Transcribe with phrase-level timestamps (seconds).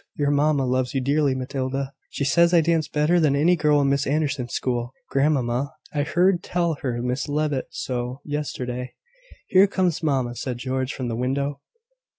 [0.15, 3.89] Your mamma loves you dearly, Matilda." "She says I dance better than any girl in
[3.89, 5.75] Miss Anderson's school, grandmamma.
[5.93, 8.95] I heard her tell Mrs Levitt so, yesterday."
[9.45, 11.61] "Here comes mamma," said George, from the window.